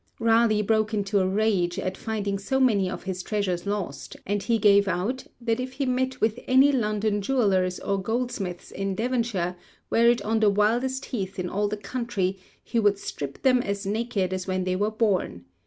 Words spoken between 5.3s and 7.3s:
that if he met with any London